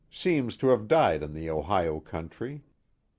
[0.07, 2.63] M seems to have died in the Ohio country.